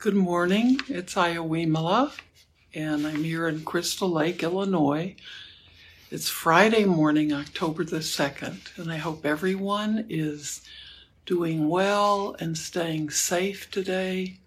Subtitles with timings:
[0.00, 0.80] Good morning.
[0.88, 2.12] It's Iowimala,
[2.72, 5.14] and I'm here in Crystal Lake, Illinois.
[6.10, 10.62] It's Friday morning, October the 2nd, and I hope everyone is
[11.26, 14.38] doing well and staying safe today.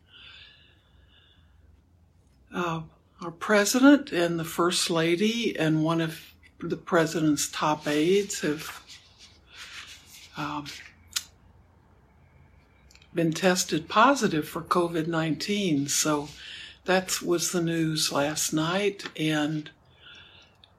[2.51, 2.81] Uh,
[3.21, 6.19] our president and the first lady and one of
[6.61, 8.81] the president's top aides have
[10.35, 10.65] um,
[13.13, 15.87] been tested positive for COVID 19.
[15.87, 16.29] So
[16.85, 19.69] that was the news last night, and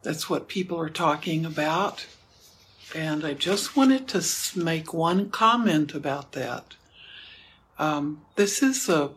[0.02, 2.06] that's what people are talking about.
[2.94, 6.74] And I just wanted to make one comment about that.
[7.78, 9.10] Um, this is a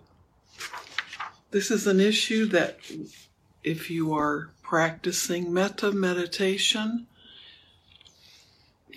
[1.51, 2.79] this is an issue that
[3.63, 7.07] if you are practicing metta meditation,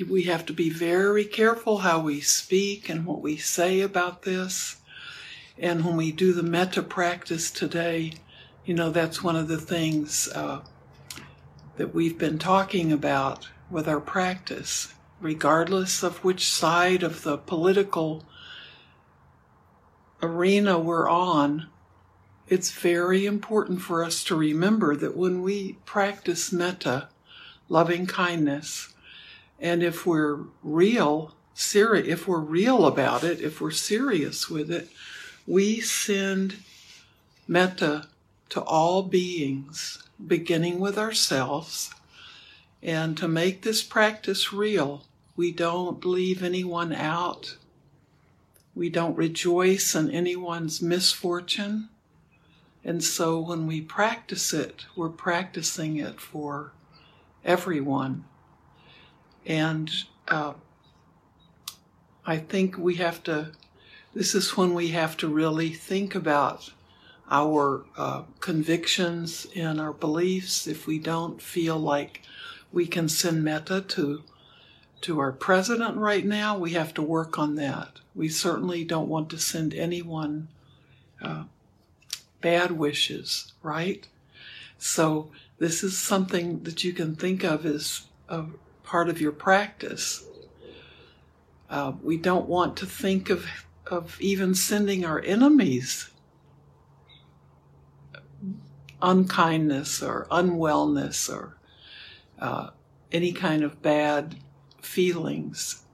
[0.09, 4.77] we have to be very careful how we speak and what we say about this.
[5.59, 8.15] And when we do the metta practice today,
[8.65, 10.61] you know, that's one of the things uh,
[11.77, 18.25] that we've been talking about with our practice, regardless of which side of the political
[20.23, 21.69] arena we're on.
[22.49, 27.09] It's very important for us to remember that when we practice metta,
[27.69, 28.95] loving kindness,
[29.61, 34.89] and if we're real, serious, if we're real about it, if we're serious with it,
[35.47, 36.57] we send
[37.47, 38.07] metta
[38.49, 41.91] to all beings, beginning with ourselves.
[42.83, 45.05] And to make this practice real,
[45.37, 47.57] we don't leave anyone out.
[48.75, 51.91] We don't rejoice in anyone's misfortune.
[52.83, 56.73] And so when we practice it, we're practicing it for
[57.45, 58.25] everyone.
[59.47, 59.91] And
[60.29, 60.55] uh,
[62.27, 63.53] I think we have to,
[64.15, 66.71] this is when we have to really think about
[67.31, 70.67] our uh, convictions and our beliefs.
[70.67, 72.23] If we don't feel like
[72.73, 74.23] we can send metta to
[75.03, 78.01] to our president right now, we have to work on that.
[78.15, 80.49] We certainly don't want to send anyone
[81.23, 81.45] uh,
[82.43, 84.07] bad wishes, right?
[84.77, 88.45] So this is something that you can think of as a
[88.91, 90.25] part of your practice.
[91.71, 93.47] Uh, we don't want to think of,
[93.87, 96.11] of even sending our enemies
[99.01, 101.57] unkindness or unwellness or
[102.41, 102.71] uh,
[103.13, 104.35] any kind of bad
[104.83, 105.85] feelings.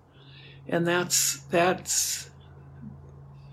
[0.66, 2.30] And that's, that's,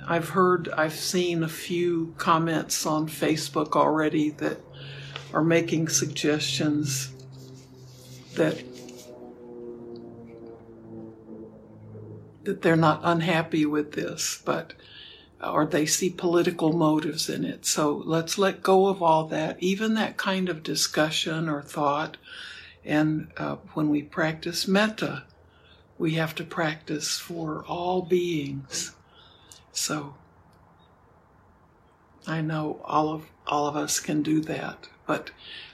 [0.08, 4.60] I've heard, I've seen a few comments on Facebook already that
[5.34, 7.12] are making suggestions
[8.36, 8.73] that
[12.44, 14.74] that they're not unhappy with this, but
[15.42, 17.66] or they see political motives in it.
[17.66, 22.18] So let's let go of all that, even that kind of discussion or thought.
[22.86, 25.24] And uh, when we practice metta,
[25.98, 28.96] we have to practice for all beings.
[29.72, 30.16] So
[32.26, 35.32] I know all of all of us can do that, but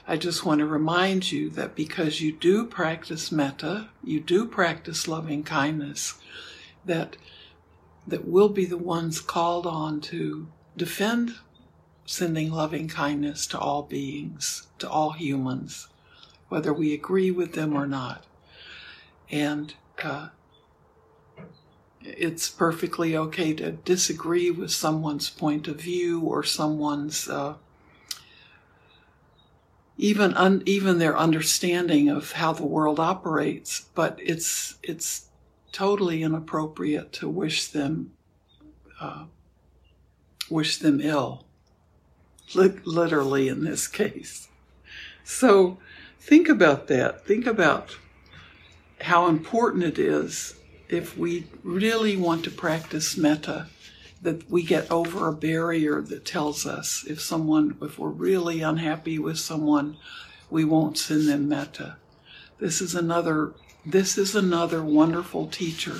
[0.08, 5.06] I just want to remind you that because you do practice metta, you do practice
[5.06, 6.14] loving kindness,
[6.84, 7.16] that
[8.06, 11.34] that will be the ones called on to defend
[12.10, 15.86] sending loving kindness to all beings, to all humans,
[16.48, 18.26] whether we agree with them or not.
[19.30, 20.30] And uh,
[22.02, 27.54] it's perfectly okay to disagree with someone's point of view or someone's uh,
[29.96, 33.82] even un, even their understanding of how the world operates.
[33.94, 35.29] But it's it's
[35.72, 38.12] totally inappropriate to wish them
[39.00, 39.24] uh,
[40.50, 41.44] wish them ill,
[42.54, 44.48] literally in this case.
[45.24, 45.78] So
[46.18, 47.24] think about that.
[47.24, 47.96] Think about
[49.00, 50.54] how important it is
[50.88, 53.68] if we really want to practice metta
[54.22, 59.18] that we get over a barrier that tells us if someone if we're really unhappy
[59.18, 59.96] with someone
[60.50, 61.96] we won't send them metta
[62.58, 63.54] this is another
[63.84, 65.96] this is another wonderful teacher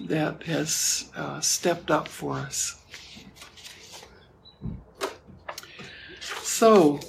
[0.00, 2.76] that has uh, stepped up for us.
[6.42, 7.00] So,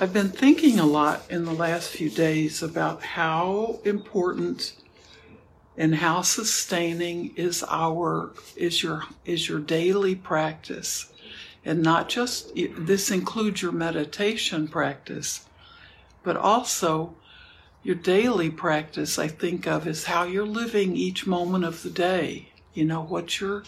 [0.00, 4.74] I've been thinking a lot in the last few days about how important
[5.78, 11.12] and how sustaining is our is your is your daily practice
[11.64, 15.46] and not just this includes your meditation practice
[16.22, 17.14] but also
[17.82, 22.50] your daily practice, I think of is how you're living each moment of the day.
[22.74, 23.64] You know, what your,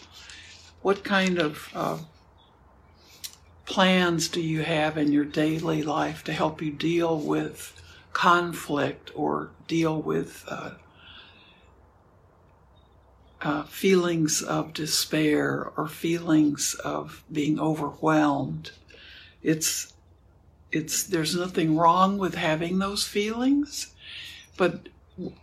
[0.83, 1.99] what kind of uh,
[3.65, 7.81] plans do you have in your daily life to help you deal with
[8.13, 10.73] conflict or deal with uh,
[13.43, 18.73] uh, feelings of despair or feelings of being overwhelmed.
[19.43, 19.93] It's
[20.73, 23.95] it's there's nothing wrong with having those feelings,
[24.57, 24.89] but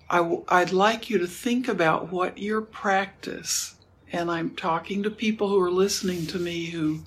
[0.09, 3.75] I, I'd like you to think about what your practice,
[4.11, 7.01] and I'm talking to people who are listening to me who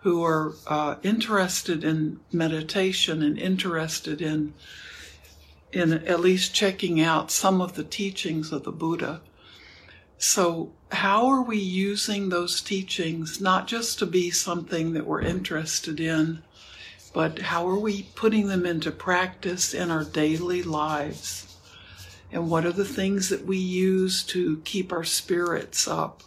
[0.00, 4.52] who are uh, interested in meditation and interested in
[5.72, 9.22] in at least checking out some of the teachings of the Buddha.
[10.18, 15.98] So, how are we using those teachings not just to be something that we're interested
[15.98, 16.42] in,
[17.12, 21.56] but how are we putting them into practice in our daily lives?
[22.30, 26.22] And what are the things that we use to keep our spirits up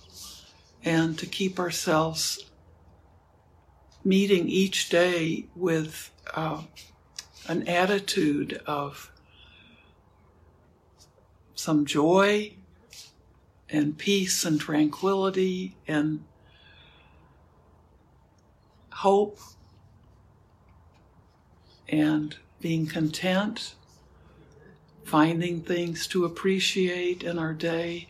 [0.84, 2.46] and to keep ourselves
[4.04, 6.62] meeting each day with uh,
[7.48, 9.12] an attitude of
[11.56, 12.54] some joy
[13.68, 16.24] and peace and tranquility and
[18.92, 19.40] hope
[21.90, 23.76] and being content,
[25.04, 28.10] finding things to appreciate in our day.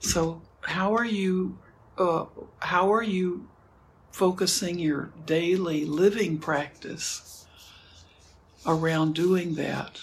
[0.00, 1.58] So, how are you?
[1.96, 2.26] Uh,
[2.58, 3.48] how are you
[4.10, 7.46] focusing your daily living practice
[8.66, 10.00] around doing that?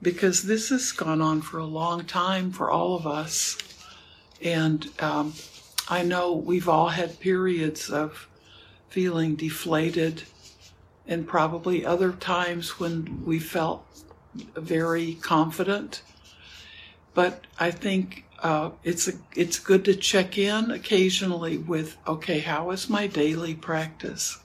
[0.00, 3.58] because this has gone on for a long time for all of us.
[4.42, 5.34] And um,
[5.88, 8.28] I know we've all had periods of
[8.88, 10.22] feeling deflated,
[11.08, 13.84] and probably other times when we felt
[14.54, 16.02] very confident.
[17.14, 22.70] But I think uh, it's a, it's good to check in occasionally with okay, how
[22.70, 24.38] is my daily practice?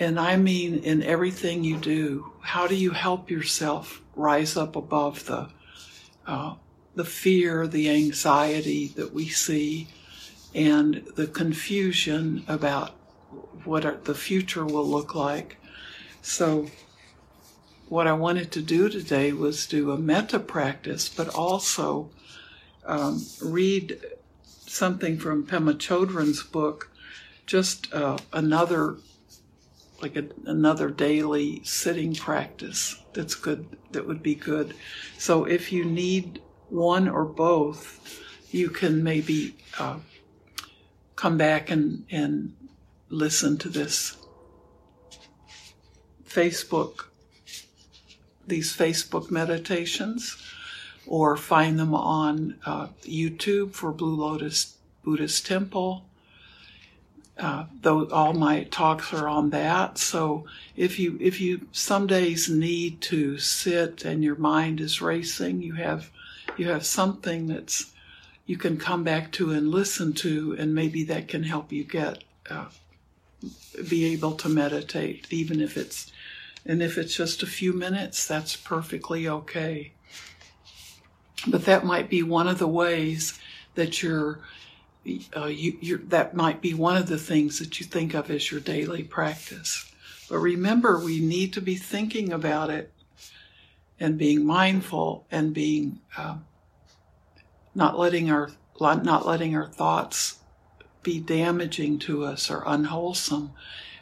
[0.00, 2.32] And I mean in everything you do.
[2.40, 5.48] How do you help yourself rise up above the
[6.26, 6.56] uh,
[6.94, 9.88] the fear, the anxiety that we see,
[10.54, 12.97] and the confusion about
[13.64, 15.56] what our, the future will look like?
[16.22, 16.66] So,
[17.88, 22.10] what I wanted to do today was do a metta practice, but also
[22.84, 24.00] um, read
[24.44, 26.90] something from Pema Chodron's book,
[27.46, 28.96] just uh, another
[30.00, 34.74] like a, another daily sitting practice that's good that would be good
[35.16, 39.98] so if you need one or both you can maybe uh,
[41.16, 42.54] come back and, and
[43.08, 44.16] listen to this
[46.26, 47.06] facebook
[48.46, 50.36] these facebook meditations
[51.06, 56.04] or find them on uh, youtube for blue lotus buddhist temple
[57.38, 59.96] uh, though all my talks are on that.
[59.96, 60.46] So
[60.76, 65.74] if you if you some days need to sit and your mind is racing, you
[65.74, 66.10] have
[66.56, 67.92] you have something that's
[68.44, 72.24] you can come back to and listen to, and maybe that can help you get
[72.50, 72.66] uh,
[73.88, 76.12] be able to meditate, even if it's
[76.66, 79.92] and if it's just a few minutes, that's perfectly okay.
[81.46, 83.38] But that might be one of the ways
[83.74, 84.40] that you're
[85.36, 88.60] uh, you, that might be one of the things that you think of as your
[88.60, 89.90] daily practice.
[90.28, 92.92] But remember, we need to be thinking about it
[93.98, 96.36] and being mindful and being uh,
[97.74, 100.37] not letting our not letting our thoughts
[101.08, 103.50] be damaging to us or unwholesome.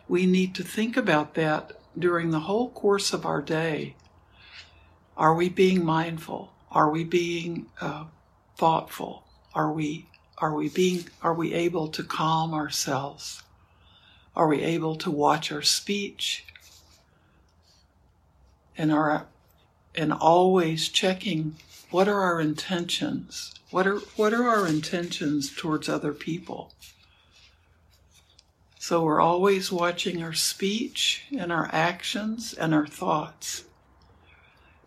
[0.09, 3.95] We need to think about that during the whole course of our day.
[5.17, 6.53] Are we being mindful?
[6.69, 8.07] Are we being uh,
[8.57, 9.23] thoughtful?
[9.55, 10.09] Are we
[10.39, 13.45] are we being are we able to calm ourselves?
[14.35, 16.45] Are we able to watch our speech?
[18.77, 19.27] And our
[19.95, 21.55] and always checking
[21.93, 23.55] what are our intentions?
[23.71, 26.73] What are what are our intentions towards other people?
[28.87, 33.65] So we're always watching our speech and our actions and our thoughts.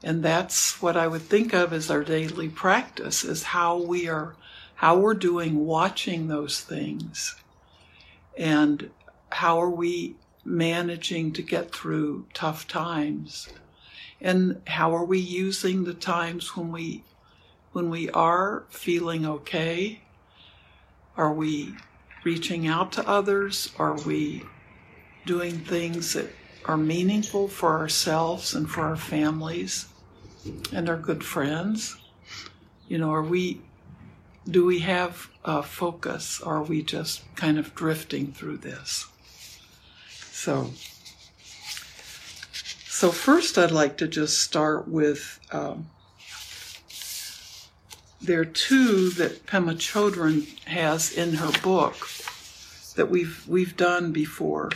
[0.02, 4.38] And that's what I would think of as our daily practice is how we are
[4.76, 7.36] how we're doing watching those things.
[8.38, 8.90] And
[9.34, 10.16] how are we
[10.46, 13.50] managing to get through tough times?
[14.22, 17.04] And how are we using the times when we
[17.74, 20.04] when we are feeling okay?
[21.18, 21.76] Are we
[22.24, 24.44] reaching out to others are we
[25.26, 26.30] doing things that
[26.66, 29.88] are meaningful for ourselves and for our families
[30.74, 31.98] and our good friends
[32.88, 33.62] you know are we
[34.50, 39.08] do we have a focus or are we just kind of drifting through this?
[40.32, 40.72] So,
[42.88, 45.40] so first, I'd like to just start with.
[45.52, 45.88] Um,
[48.22, 51.96] there are two that Pema Chodron has in her book
[52.96, 54.72] that we've we've done before,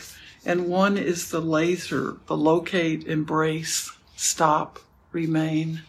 [0.46, 4.80] and one is the laser, the locate, embrace, stop,
[5.12, 5.82] remain,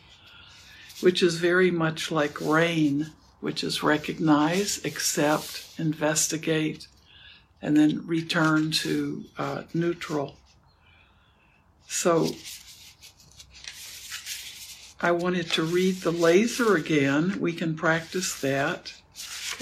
[1.00, 6.88] which is very much like rain, which is recognize, accept, investigate,
[7.62, 10.36] and then return to uh, neutral.
[11.86, 12.34] So
[15.04, 17.38] I wanted to read the laser again.
[17.38, 18.94] We can practice that.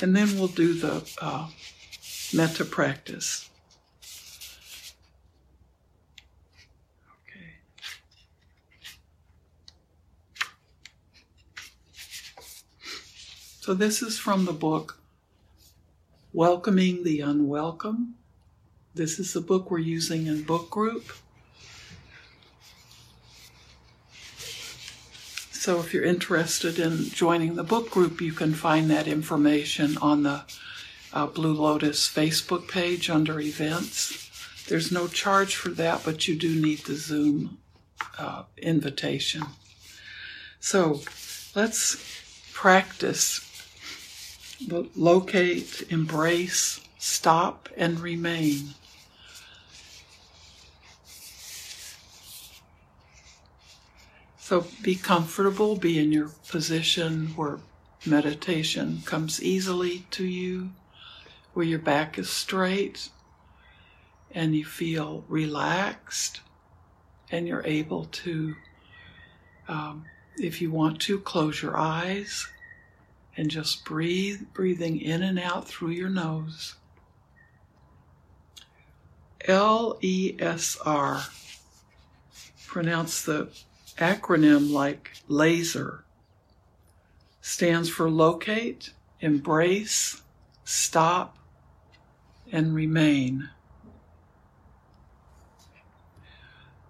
[0.00, 1.48] And then we'll do the uh,
[2.32, 3.50] metta practice.
[7.26, 7.54] Okay.
[13.58, 15.00] So this is from the book
[16.32, 18.14] Welcoming the Unwelcome.
[18.94, 21.12] This is the book we're using in book group.
[25.62, 30.24] So if you're interested in joining the book group, you can find that information on
[30.24, 30.42] the
[31.12, 34.28] uh, Blue Lotus Facebook page under events.
[34.66, 37.58] There's no charge for that, but you do need the Zoom
[38.18, 39.44] uh, invitation.
[40.58, 41.02] So
[41.54, 41.94] let's
[42.52, 43.48] practice
[44.96, 48.74] locate, embrace, stop, and remain.
[54.52, 57.60] So be comfortable, be in your position where
[58.04, 60.72] meditation comes easily to you
[61.54, 63.08] where your back is straight
[64.30, 66.42] and you feel relaxed
[67.30, 68.54] and you're able to,
[69.68, 70.04] um,
[70.36, 72.46] if you want to, close your eyes
[73.38, 76.74] and just breathe, breathing in and out through your nose.
[79.46, 81.22] L E S R.
[82.66, 83.48] Pronounce the
[83.98, 86.04] acronym like LASER.
[87.40, 90.22] Stands for locate, embrace,
[90.64, 91.38] stop,
[92.50, 93.50] and remain.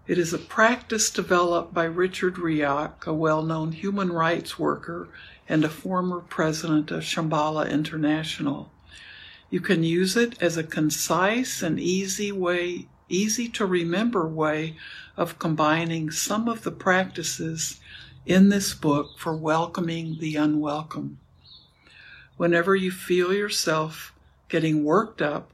[0.07, 5.09] It is a practice developed by Richard Reoch, a well known human rights worker
[5.49, 8.71] and a former president of Shambhala International.
[9.49, 14.77] You can use it as a concise and easy way, easy to remember way
[15.17, 17.81] of combining some of the practices
[18.27, 21.19] in this book for welcoming the unwelcome.
[22.37, 24.13] Whenever you feel yourself
[24.49, 25.51] getting worked up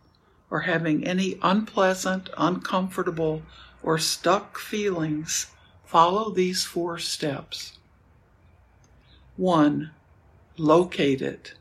[0.51, 3.43] or having any unpleasant, uncomfortable,
[3.83, 5.51] or stuck feelings,
[5.85, 7.79] follow these four steps.
[9.37, 9.91] One,
[10.57, 11.55] locate it.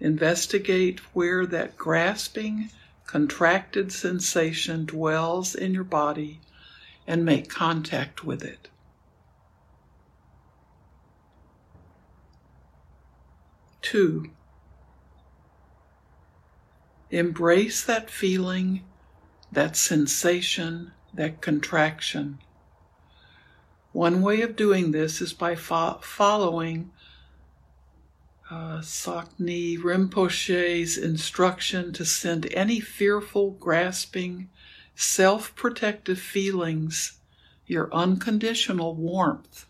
[0.00, 2.70] Investigate where that grasping,
[3.08, 6.40] contracted sensation dwells in your body
[7.06, 8.68] and make contact with it.
[13.80, 14.30] Two,
[17.10, 18.84] Embrace that feeling,
[19.50, 22.38] that sensation, that contraction.
[23.92, 26.90] One way of doing this is by fo- following
[28.50, 34.48] uh, Tsoknyi Rinpoche's instruction to send any fearful, grasping,
[34.94, 37.18] self protective feelings
[37.66, 39.66] your unconditional warmth.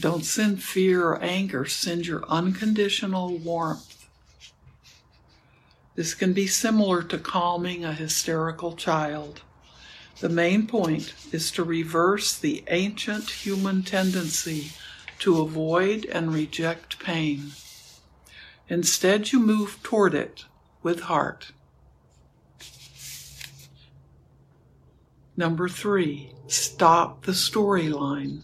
[0.00, 4.08] Don't send fear or anger, send your unconditional warmth.
[5.94, 9.42] This can be similar to calming a hysterical child.
[10.20, 14.72] The main point is to reverse the ancient human tendency
[15.18, 17.52] to avoid and reject pain.
[18.68, 20.46] Instead, you move toward it
[20.82, 21.52] with heart.
[25.36, 28.40] Number three, stop the storyline.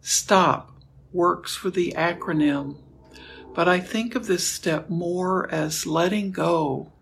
[0.00, 0.70] STOP
[1.12, 2.76] works for the acronym,
[3.52, 6.92] but I think of this step more as letting go,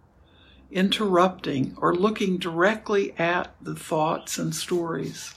[0.76, 5.34] interrupting, or looking directly at the thoughts and stories.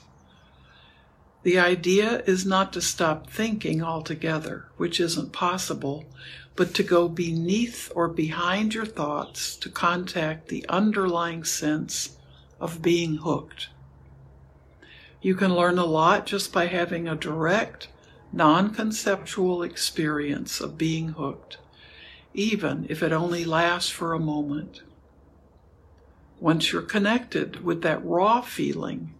[1.43, 6.03] The idea is not to stop thinking altogether, which isn't possible,
[6.57, 12.17] but to go beneath or behind your thoughts to contact the underlying sense
[12.59, 13.69] of being hooked.
[15.21, 17.87] You can learn a lot just by having a direct,
[18.33, 21.59] non conceptual experience of being hooked,
[22.33, 24.81] even if it only lasts for a moment.
[26.39, 29.13] Once you're connected with that raw feeling,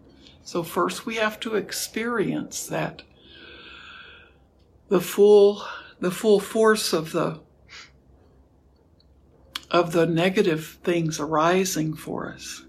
[0.44, 3.02] so first we have to experience that
[4.88, 5.64] the full
[6.00, 7.40] the full force of the
[9.70, 12.64] of the negative things arising for us.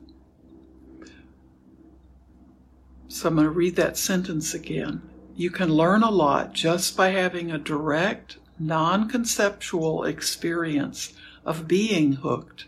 [3.09, 5.03] So I'm going to read that sentence again.
[5.35, 11.15] You can learn a lot just by having a direct, non conceptual experience
[11.45, 12.67] of being hooked,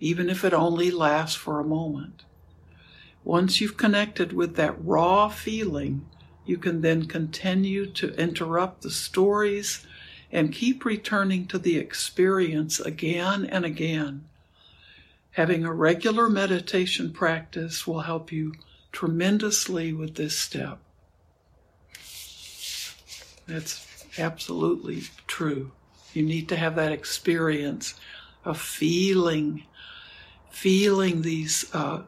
[0.00, 2.24] even if it only lasts for a moment.
[3.24, 6.06] Once you've connected with that raw feeling,
[6.44, 9.84] you can then continue to interrupt the stories
[10.30, 14.24] and keep returning to the experience again and again.
[15.32, 18.54] Having a regular meditation practice will help you
[18.92, 20.78] tremendously with this step.
[23.46, 25.72] That's absolutely true.
[26.14, 27.94] You need to have that experience
[28.44, 29.64] of feeling,
[30.56, 32.00] feeling these uh,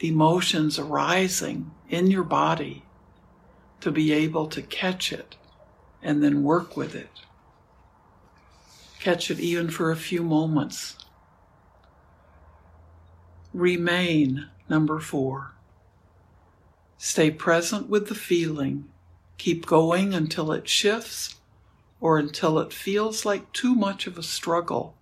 [0.00, 2.82] emotions arising in your body
[3.80, 5.36] to be able to catch it
[6.02, 7.20] and then work with it.
[8.98, 10.96] Catch it even for a few moments.
[13.52, 15.52] Remain, number four.
[16.98, 18.88] Stay present with the feeling.
[19.38, 21.36] Keep going until it shifts
[22.00, 24.96] or until it feels like too much of a struggle.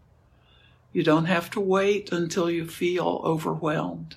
[0.93, 4.17] You don't have to wait until you feel overwhelmed.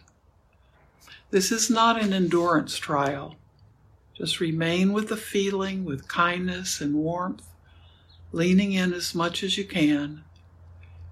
[1.31, 3.35] This is not an endurance trial.
[4.13, 7.47] Just remain with the feeling with kindness and warmth,
[8.31, 10.23] leaning in as much as you can.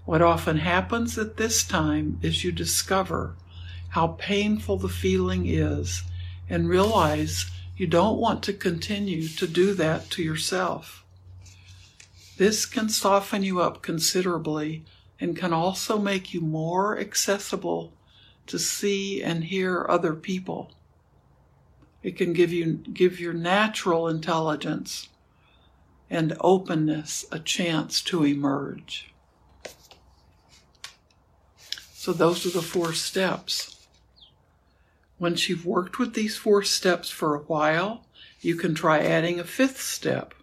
[0.05, 3.36] What often happens at this time is you discover
[3.89, 6.03] how painful the feeling is
[6.50, 7.46] and realize
[7.77, 11.03] you don't want to continue to do that to yourself.
[12.38, 14.84] This can soften you up considerably
[15.24, 17.94] and can also make you more accessible
[18.46, 20.74] to see and hear other people.
[22.03, 25.08] It can give you give your natural intelligence
[26.10, 29.13] and openness a chance to emerge.
[31.94, 33.88] So those are the four steps.
[35.17, 38.06] Once you've worked with these four steps for a while,
[38.41, 40.34] you can try adding a fifth step.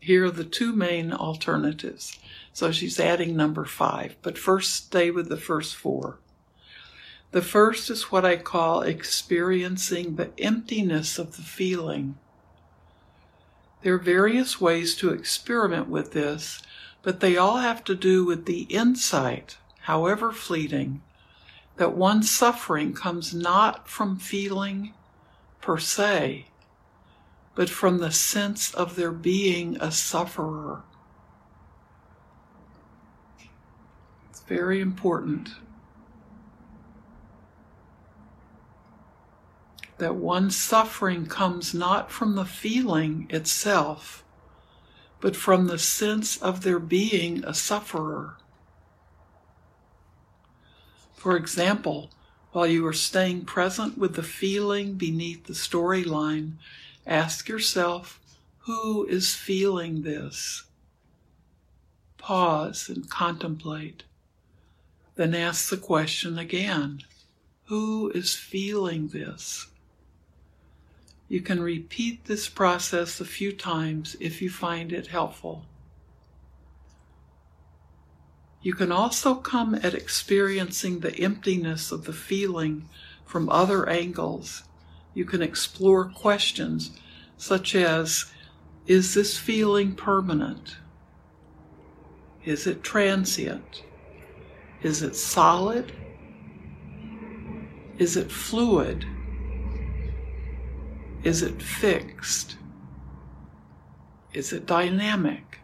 [0.00, 2.18] Here are the two main alternatives.
[2.58, 6.18] So she's adding number five, but first stay with the first four.
[7.30, 12.18] The first is what I call experiencing the emptiness of the feeling.
[13.82, 16.60] There are various ways to experiment with this,
[17.02, 21.00] but they all have to do with the insight, however fleeting,
[21.76, 24.94] that one's suffering comes not from feeling
[25.60, 26.46] per se,
[27.54, 30.82] but from the sense of there being a sufferer.
[34.48, 35.50] Very important.
[39.98, 44.24] that one's suffering comes not from the feeling itself,
[45.20, 48.36] but from the sense of there being a sufferer.
[51.14, 52.10] For example,
[52.52, 56.52] while you are staying present with the feeling beneath the storyline,
[57.04, 58.20] ask yourself,
[58.60, 60.64] who is feeling this?
[62.18, 64.04] Pause and contemplate.
[65.18, 67.02] Then ask the question again
[67.64, 69.66] Who is feeling this?
[71.26, 75.64] You can repeat this process a few times if you find it helpful.
[78.62, 82.88] You can also come at experiencing the emptiness of the feeling
[83.26, 84.62] from other angles.
[85.14, 86.92] You can explore questions
[87.36, 88.26] such as
[88.86, 90.76] Is this feeling permanent?
[92.44, 93.82] Is it transient?
[94.82, 95.92] Is it solid?
[97.98, 99.04] Is it fluid?
[101.24, 102.56] Is it fixed?
[104.32, 105.58] Is it dynamic?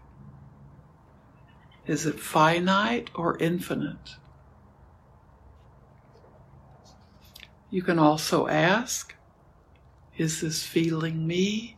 [1.86, 4.16] Is it finite or infinite?
[7.70, 9.14] You can also ask
[10.16, 11.76] Is this feeling me?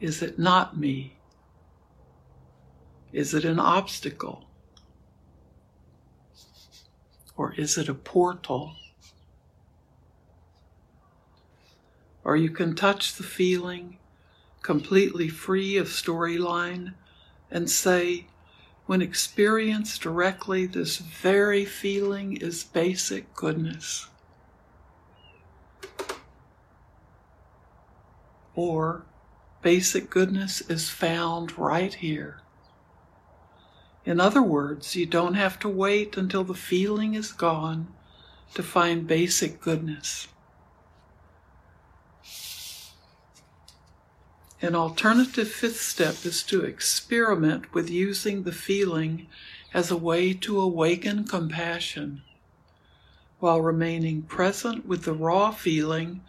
[0.00, 1.18] Is it not me?
[3.12, 4.47] Is it an obstacle?
[7.38, 8.74] Or is it a portal?
[12.28, 13.96] or you can touch the feeling
[14.60, 16.92] completely free of storyline
[17.50, 18.26] and say,
[18.84, 24.08] when experienced directly, this very feeling is basic goodness.
[28.54, 29.06] Or
[29.62, 32.42] basic goodness is found right here.
[34.08, 37.88] In other words, you don't have to wait until the feeling is gone
[38.54, 40.28] to find basic goodness.
[44.62, 49.26] An alternative fifth step is to experiment with using the feeling
[49.74, 52.22] as a way to awaken compassion.
[53.40, 56.22] While remaining present with the raw feeling,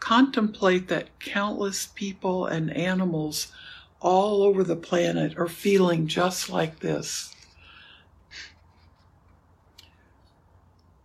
[0.00, 3.52] contemplate that countless people and animals
[4.00, 7.34] all over the planet are feeling just like this.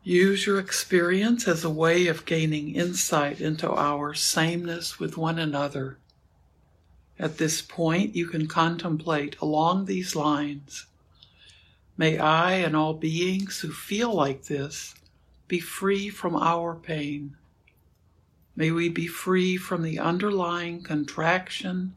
[0.03, 5.97] Use your experience as a way of gaining insight into our sameness with one another.
[7.17, 10.87] At this point, you can contemplate along these lines.
[11.95, 14.93] May I and all beings who feel like this
[15.47, 17.37] be free from our pain.
[18.55, 21.93] May we be free from the underlying contraction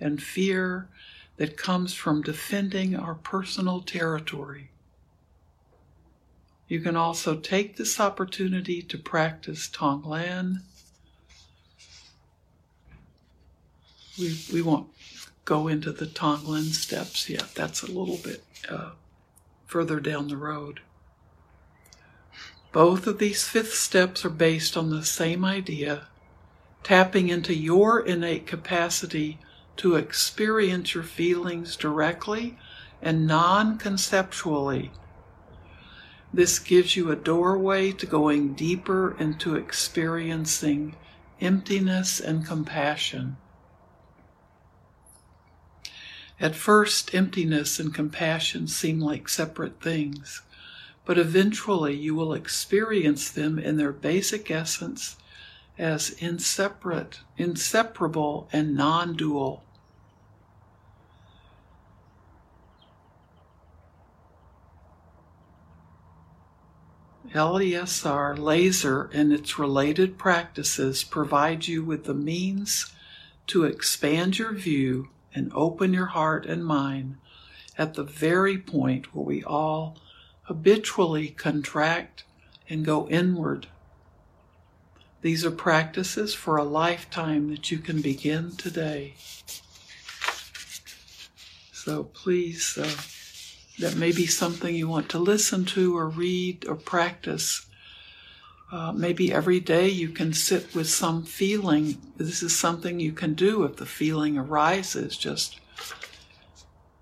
[0.00, 0.88] and fear
[1.36, 4.70] that comes from defending our personal territory.
[6.68, 10.62] You can also take this opportunity to practice Tonglen.
[14.18, 14.88] We, we won't
[15.44, 17.54] go into the Tonglen steps yet.
[17.54, 18.90] That's a little bit uh,
[19.66, 20.80] further down the road.
[22.72, 26.06] Both of these fifth steps are based on the same idea
[26.82, 29.38] tapping into your innate capacity
[29.80, 32.56] to experience your feelings directly
[33.02, 34.90] and non conceptually
[36.32, 40.94] this gives you a doorway to going deeper into experiencing
[41.40, 43.36] emptiness and compassion.
[46.38, 50.42] At first, emptiness and compassion seem like separate things,
[51.04, 55.16] but eventually you will experience them in their basic essence
[55.76, 59.64] as inseparate, inseparable, and non dual.
[67.32, 72.92] LESR laser and its related practices provide you with the means
[73.46, 77.16] to expand your view and open your heart and mind
[77.78, 79.96] at the very point where we all
[80.42, 82.24] habitually contract
[82.68, 83.68] and go inward.
[85.22, 89.14] These are practices for a lifetime that you can begin today.
[91.72, 92.76] So please.
[92.76, 93.19] Uh,
[93.80, 97.66] that may be something you want to listen to or read or practice.
[98.70, 102.00] Uh, maybe every day you can sit with some feeling.
[102.16, 105.16] This is something you can do if the feeling arises.
[105.16, 105.58] Just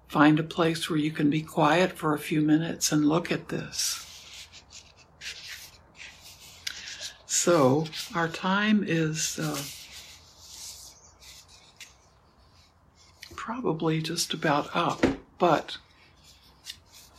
[0.07, 3.49] find a place where you can be quiet for a few minutes and look at
[3.49, 4.05] this.
[7.27, 9.61] So, our time is uh,
[13.37, 15.05] probably just about up,
[15.39, 15.77] but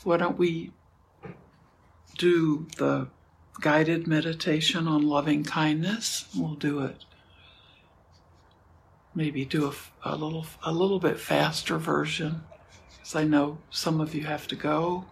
[0.03, 0.71] why don't we
[2.17, 3.07] do the
[3.62, 6.25] guided meditation on loving kindness?
[6.35, 7.05] We'll do it.
[9.13, 9.73] Maybe do a,
[10.12, 12.43] a little a little bit faster version,
[12.91, 15.05] because I know some of you have to go.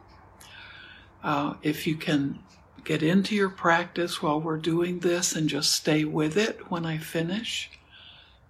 [1.24, 2.40] Uh, if you can
[2.84, 6.98] get into your practice while we're doing this and just stay with it when I
[7.00, 7.70] finish,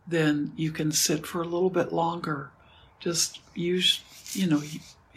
[0.05, 2.51] then you can sit for a little bit longer.
[2.99, 4.01] Just use,
[4.33, 4.61] you know,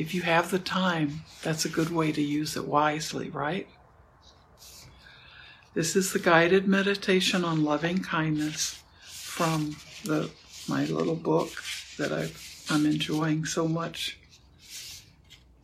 [0.01, 3.69] if you have the time, that's a good way to use it wisely, right?
[5.75, 10.31] This is the guided meditation on loving kindness from the
[10.69, 11.51] my little book
[11.99, 12.31] that i
[12.73, 14.19] am enjoying so much.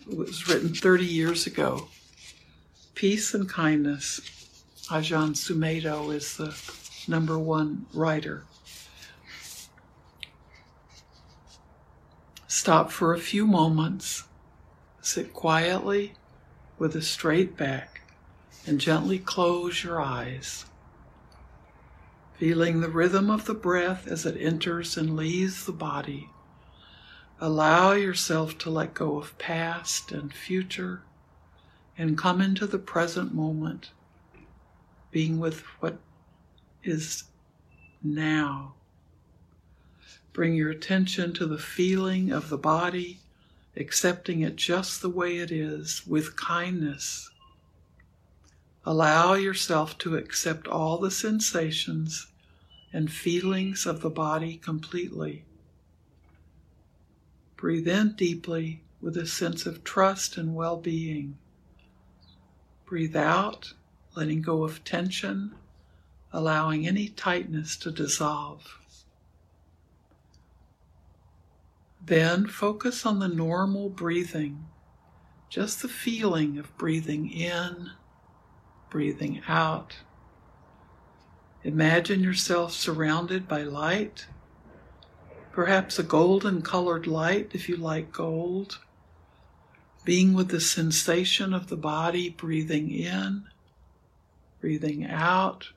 [0.07, 1.89] It was written 30 years ago.
[2.95, 4.21] Peace and Kindness.
[4.91, 6.55] Ajahn Sumedho is the
[7.11, 8.43] number one writer.
[12.59, 14.25] Stop for a few moments,
[15.03, 16.15] sit quietly
[16.79, 18.01] with a straight back,
[18.67, 20.65] and gently close your eyes.
[22.39, 26.31] Feeling the rhythm of the breath as it enters and leaves the body,
[27.39, 31.03] allow yourself to let go of past and future
[31.99, 33.91] and come into the present moment,
[35.11, 35.99] being with what
[36.83, 37.25] is
[38.03, 38.76] now.
[40.37, 43.21] Bring your attention to the feeling of the body,
[43.75, 47.31] accepting it just the way it is with kindness.
[48.85, 52.27] Allow yourself to accept all the sensations
[52.93, 55.47] and feelings of the body completely.
[57.57, 61.39] Breathe in deeply with a sense of trust and well being.
[62.85, 63.73] Breathe out,
[64.15, 65.55] letting go of tension,
[66.31, 68.81] allowing any tightness to dissolve.
[72.07, 74.67] Then focus on the normal breathing,
[75.49, 77.91] just the feeling of breathing in,
[78.91, 79.97] breathing out.
[81.65, 84.27] Imagine yourself surrounded by light,
[85.57, 88.79] Perhaps a golden colored light if you like gold.
[90.05, 93.45] Being with the sensation of the body, breathing in,
[94.61, 95.71] breathing out.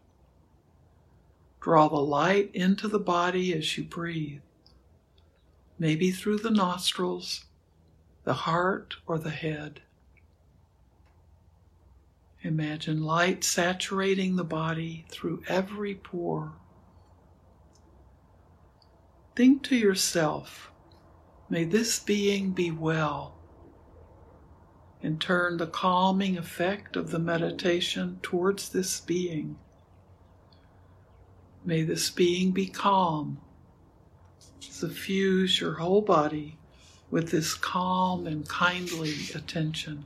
[1.62, 4.42] Draw the light into the body as you breathe,
[5.80, 7.46] maybe through the nostrils,
[8.26, 9.80] the heart, or the head.
[12.44, 16.54] Imagine light saturating the body through every pore.
[19.36, 20.72] Think to yourself,
[21.50, 23.38] may this being be well,
[25.02, 29.58] and turn the calming effect of the meditation towards this being.
[31.64, 33.40] May this being be calm.
[34.60, 36.58] Suffuse your whole body
[37.10, 40.06] with this calm and kindly attention.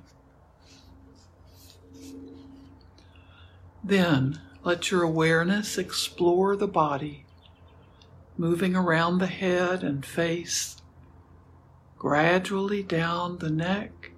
[3.83, 7.25] Then let your awareness explore the body,
[8.37, 10.77] moving around the head and face,
[11.97, 14.11] gradually down the neck,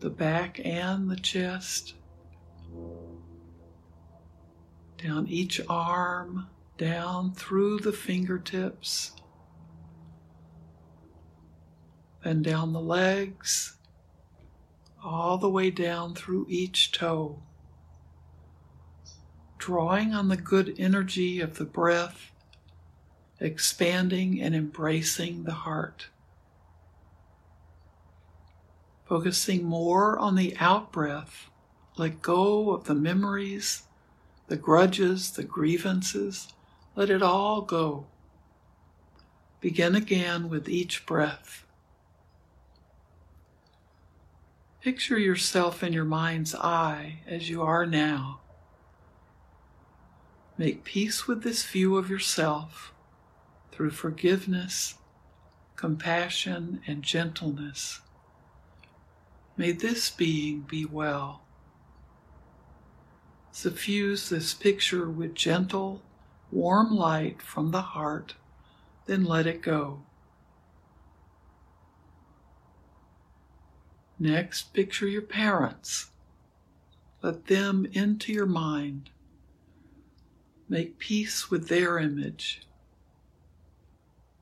[0.00, 1.94] the back, and the chest,
[4.98, 9.12] down each arm, down through the fingertips,
[12.24, 13.76] then down the legs,
[15.04, 17.42] all the way down through each toe
[19.62, 22.32] drawing on the good energy of the breath,
[23.38, 26.08] expanding and embracing the heart.
[29.04, 31.48] Focusing more on the out breath,
[31.96, 33.84] let go of the memories,
[34.48, 36.52] the grudges, the grievances,
[36.94, 38.06] let it all go.
[39.60, 41.64] Begin again with each breath.
[44.80, 48.40] Picture yourself in your mind's eye as you are now
[50.58, 52.92] Make peace with this view of yourself
[53.70, 54.94] through forgiveness,
[55.76, 58.00] compassion, and gentleness.
[59.56, 61.42] May this being be well.
[63.50, 66.02] Suffuse this picture with gentle,
[66.52, 68.34] warm light from the heart,
[69.06, 70.02] then let it go.
[74.18, 76.10] Next, picture your parents.
[77.22, 79.10] Let them into your mind.
[80.68, 82.62] Make peace with their image.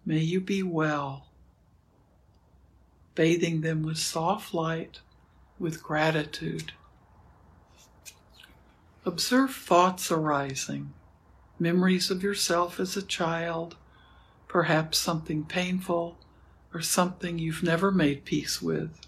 [0.05, 1.29] May you be well,
[3.14, 5.01] bathing them with soft light,
[5.59, 6.73] with gratitude.
[9.05, 10.92] Observe thoughts arising,
[11.61, 13.77] memories of yourself as a child,
[14.49, 16.18] perhaps something painful
[16.73, 19.01] or something you've never made peace with.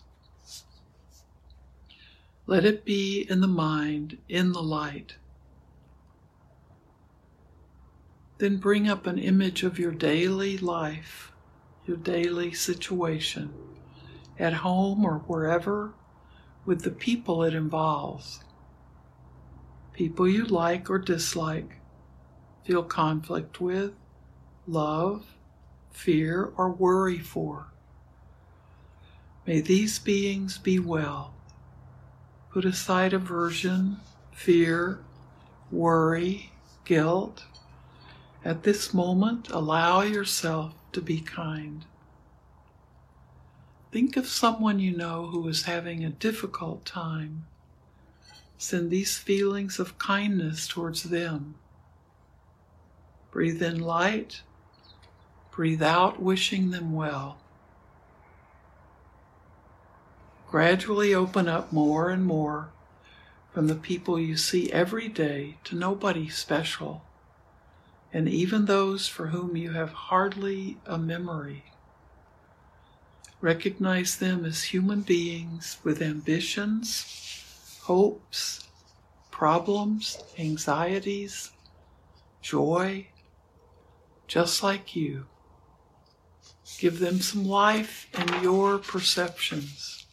[2.47, 5.15] Let it be in the mind, in the light.
[8.38, 11.33] Then bring up an image of your daily life,
[11.87, 13.53] your daily situation,
[14.38, 15.95] at home or wherever,
[16.67, 18.43] with the people it involves.
[19.93, 21.79] People you like or dislike,
[22.64, 23.92] feel conflict with,
[24.66, 25.35] love,
[25.90, 27.66] fear, or worry for.
[29.46, 31.35] May these beings be well.
[32.53, 33.96] Put aside aversion,
[34.33, 35.01] fear,
[35.70, 36.53] worry,
[36.85, 37.44] guilt,
[38.44, 41.85] at this moment, allow yourself to be kind.
[43.92, 47.46] Think of someone you know who is having a difficult time.
[48.59, 51.55] Send these feelings of kindness towards them.
[53.33, 54.42] Breathe in light,
[55.51, 57.38] breathe out wishing them well.
[60.49, 62.68] Gradually open up more and more
[63.53, 67.03] from the people you see every day to nobody special
[68.12, 71.64] and even those for whom you have hardly a memory.
[73.40, 78.68] Recognize them as human beings with ambitions, hopes,
[79.31, 81.51] problems, anxieties,
[82.42, 83.07] joy,
[84.33, 85.27] just like you.
[86.79, 90.07] Give them some life in your perceptions.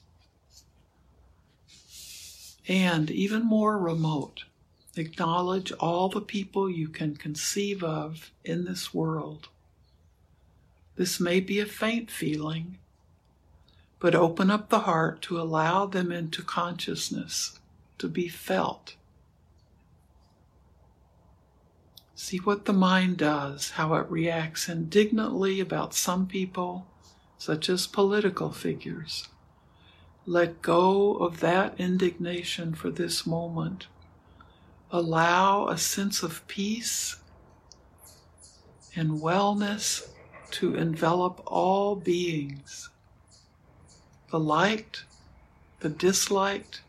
[2.67, 4.43] And even more remote,
[4.99, 9.47] Acknowledge all the people you can conceive of in this world.
[10.97, 12.79] This may be a faint feeling,
[13.99, 17.59] but open up the heart to allow them into consciousness,
[17.97, 18.95] to be felt.
[22.21, 26.85] See what the mind does, how it reacts indignantly about some people,
[27.37, 29.29] such as political figures.
[30.25, 33.87] Let go of that indignation for this moment
[34.91, 37.15] allow a sense of peace
[38.97, 40.09] and wellness
[40.51, 42.89] to envelop all beings
[44.29, 45.05] the liked,
[45.79, 46.81] the disliked,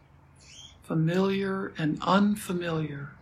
[0.82, 3.12] familiar and unfamiliar.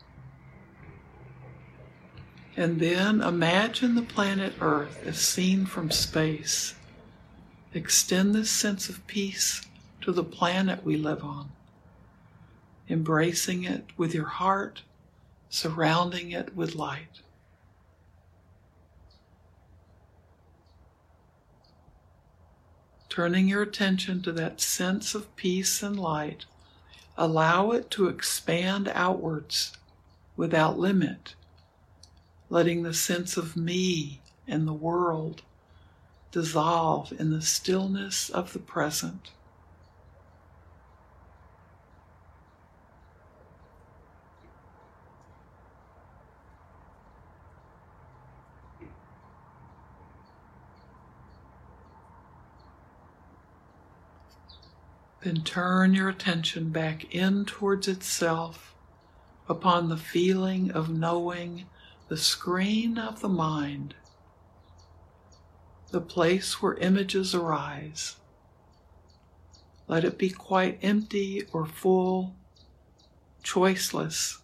[2.59, 6.75] And then imagine the planet Earth as seen from space.
[7.73, 9.63] Extend this sense of peace
[10.01, 11.53] to the planet we live on,
[12.89, 14.83] embracing it with your heart,
[15.49, 17.21] surrounding it with light.
[23.09, 26.47] Turning your attention to that sense of peace and light,
[27.17, 29.77] allow it to expand outwards
[30.37, 31.37] without limit,
[32.51, 35.43] letting the sense of me and the world
[36.31, 39.31] dissolve in the stillness of the present.
[55.23, 58.75] Then turn your attention back in towards itself
[59.49, 61.67] upon the feeling of knowing
[62.09, 63.95] the screen of the mind,
[65.91, 68.17] the place where images arise.
[69.87, 72.35] Let it be quite empty or full,
[73.45, 74.39] choiceless,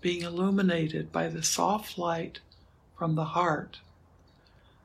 [0.00, 2.40] being illuminated by the soft light
[2.98, 3.78] from the heart,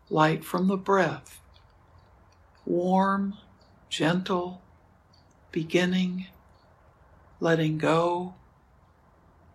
[0.09, 1.39] light from the breath,
[2.65, 3.35] warm,
[3.89, 4.61] gentle,
[5.51, 6.27] beginning,
[7.39, 8.35] letting go,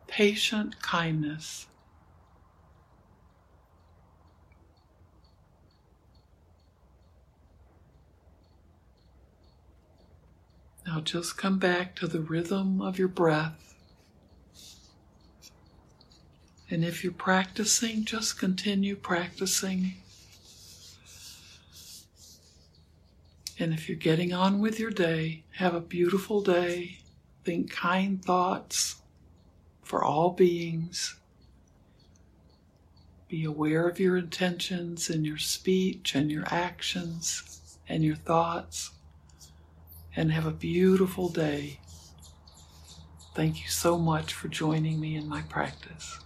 [0.08, 1.66] patient kindness.
[10.86, 13.74] Now just come back to the rhythm of your breath.
[16.70, 19.94] And if you're practicing, just continue practicing.
[23.58, 26.98] And if you're getting on with your day, have a beautiful day.
[27.44, 28.96] Think kind thoughts
[29.82, 31.16] for all beings.
[33.28, 38.93] Be aware of your intentions in your speech and your actions and your thoughts.
[40.16, 41.80] And have a beautiful day.
[43.34, 46.20] Thank you so much for joining me in my practice.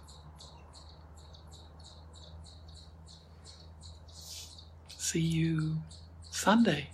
[4.95, 5.81] See you
[6.29, 6.91] Sunday.